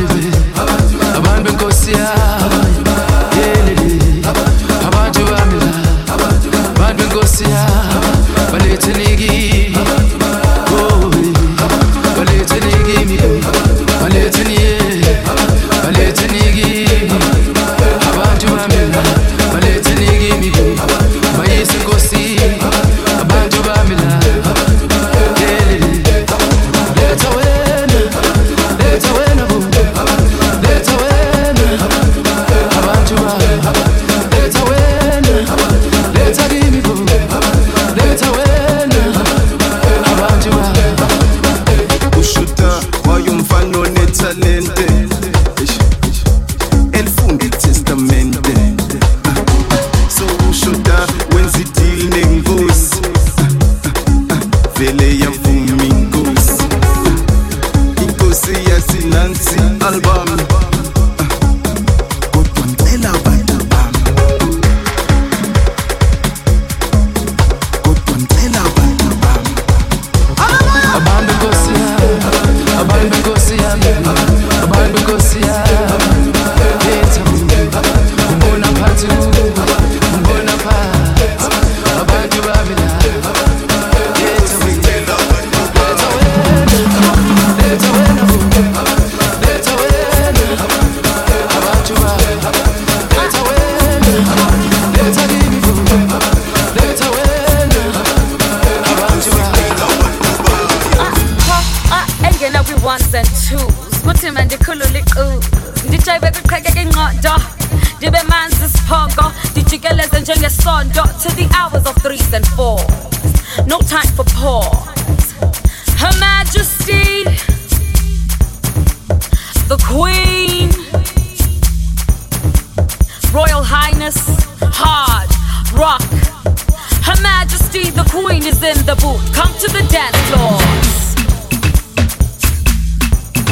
[0.00, 0.38] bibe
[1.18, 1.90] abantu inkosi
[2.46, 2.80] Abantu
[3.38, 3.88] yelele
[4.88, 5.72] abantu bamila
[6.14, 8.10] abantu inkosi yabo
[8.52, 9.39] balethela ikiyo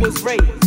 [0.00, 0.65] was raised.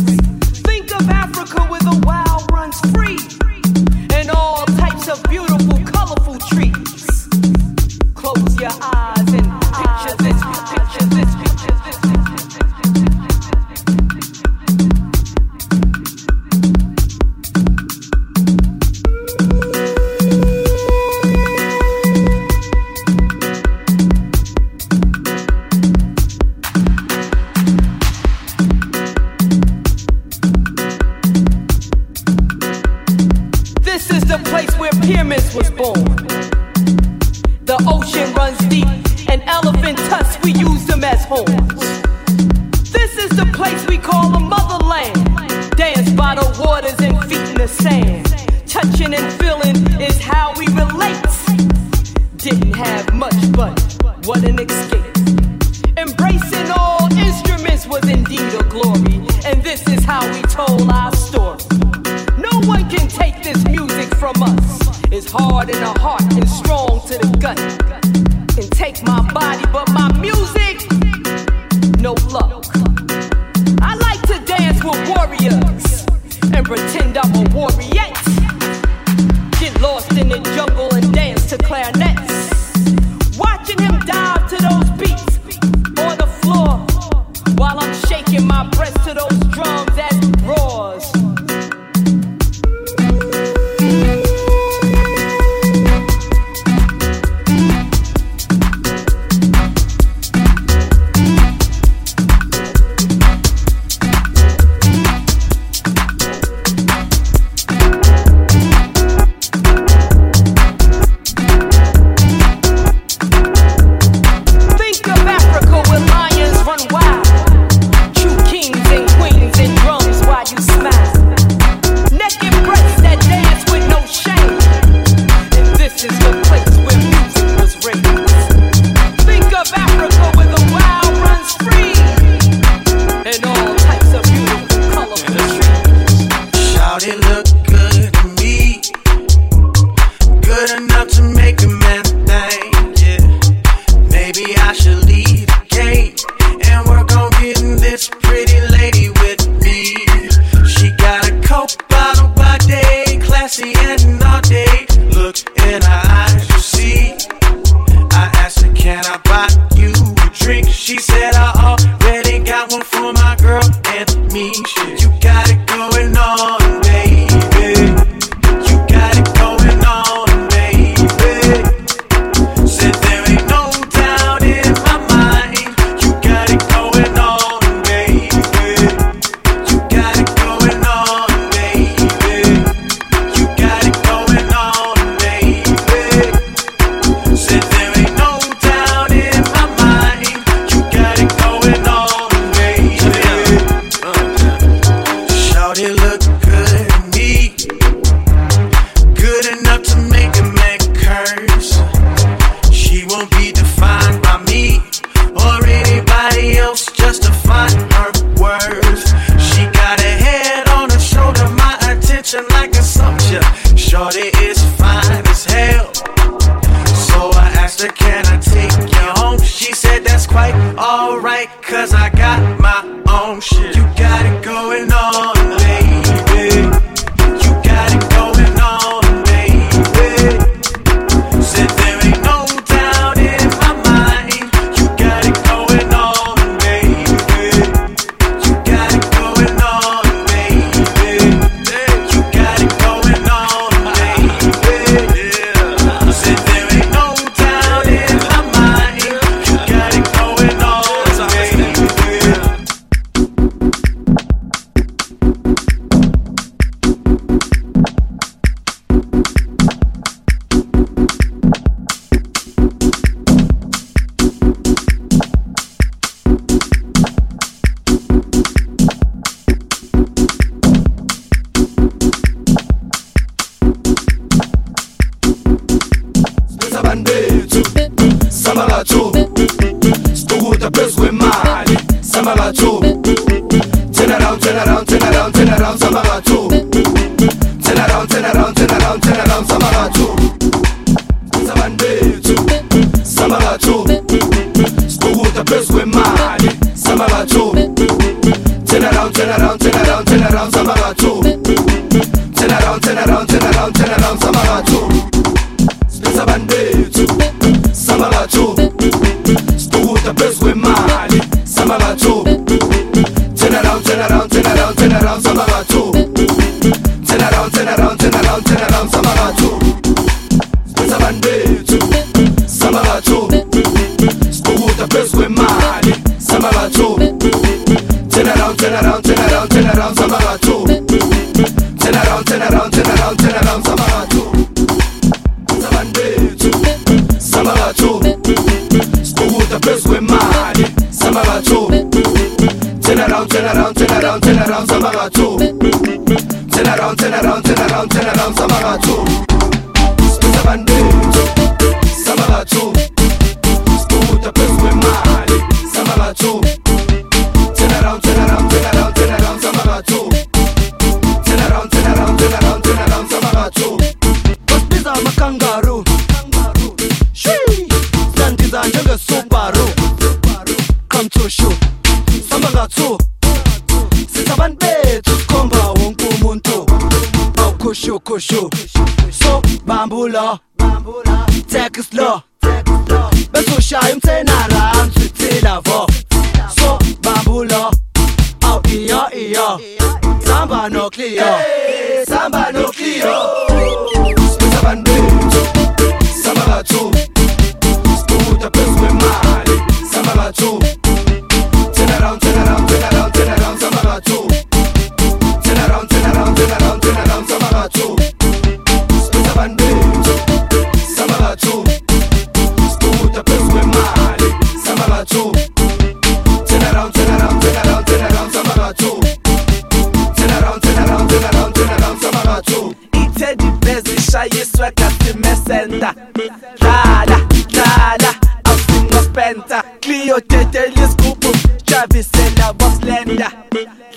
[432.00, 433.30] Thisela waslenda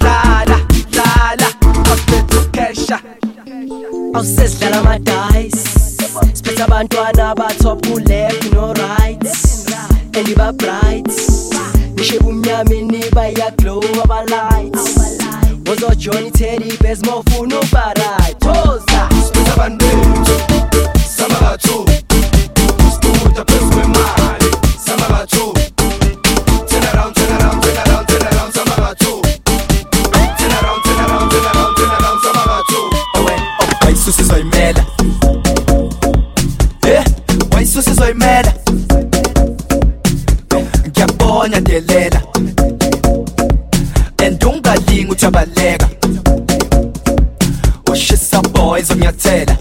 [0.02, 0.60] Lala,
[0.92, 1.48] lala
[1.88, 3.00] Hospital Kesha.
[4.14, 5.70] Awusesidlala ama-dice
[6.34, 9.24] Split abantwana aba-top ku-left no-right
[10.18, 11.08] And iba-bright
[11.96, 14.76] Nishebe umnyama iniba iyaglow abalight
[15.68, 18.23] Wozojoin i-teddy bears mofuna ubarite
[41.74, 42.22] uyadelela
[44.24, 45.90] and ungalingi uthi abaleka
[47.92, 49.58] ushisa boy zonyathela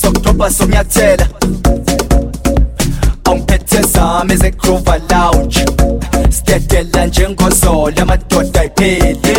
[0.00, 1.28] sokudobha sonyathela
[3.24, 5.64] awungiphethe zami ezegrova lounge.
[6.30, 9.36] Sidedela njengozola amadoda ayipheli.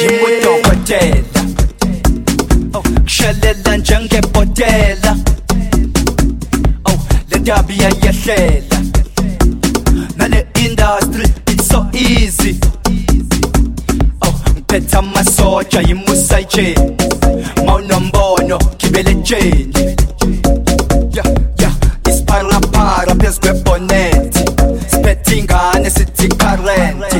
[0.00, 1.42] Yimudokotela
[3.02, 5.16] kushelela njengebhotela.
[6.84, 6.98] Oh
[7.30, 8.81] le ndaba iyayehlela
[12.02, 12.58] easy.
[14.22, 14.34] Oh,
[14.68, 16.96] phetha masoja yimusajeni
[17.66, 19.96] mawunombono gibele jeni.
[21.12, 21.24] Ya
[21.58, 21.70] ya
[22.10, 24.38] isipharapara phezu kweboneti
[24.90, 27.16] siphethe ingane sithi karenti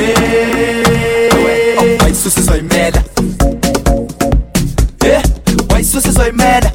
[0.00, 1.30] eh,
[2.00, 3.02] oh, wayisusizoyimela
[5.04, 5.22] e eh,
[5.70, 6.72] wayisusizoyimela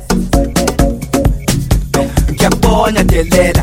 [2.33, 3.58] ngiyabona delela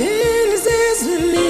[0.00, 1.49] Tennessee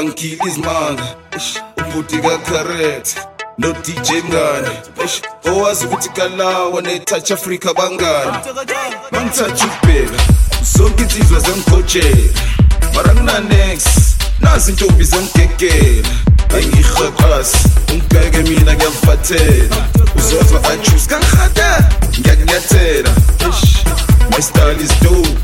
[0.00, 1.02] kodwa ngikhile izimanga
[1.78, 3.16] ubhuti kacarrot
[3.58, 4.70] no-dj mngane
[5.44, 8.38] owazi ukuthi kalawa netouch africa bangane
[9.12, 10.22] mangithatha ukubheka
[10.62, 12.32] zonke insizwa zangigojela
[12.94, 13.84] mara nginanex
[14.40, 16.08] nazi intombi zangigegela
[16.58, 17.58] engihaqasi
[17.92, 19.76] ungibheke mina ngiyakufathela
[20.16, 21.88] uzozwa ajuse kangihata
[22.18, 23.10] ngiyakunyathela.
[24.30, 25.36] My style is dope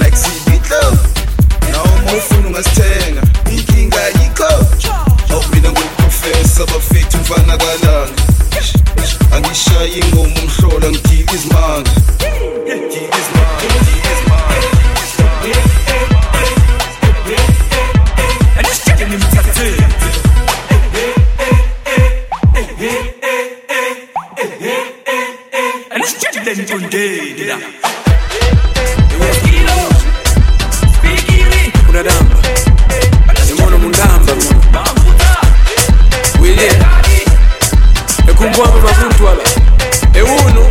[0.00, 1.27] like cd club.
[2.08, 4.44] uma ufuna ungasithenga inkinga yikho
[5.30, 8.22] awubina ngokufesa bafethu mfana kalanga.
[9.32, 11.90] Angishaye ingoma umhlola ngidila izimanga
[26.44, 27.97] Then you did it.
[31.88, 32.36] unadamba
[33.50, 34.32] imono mundamba.
[36.40, 36.72] Wilye
[38.30, 39.42] ekumbwama mavuntu ala
[40.14, 40.66] ewunu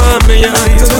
[0.00, 0.97] mami, ya, yeah.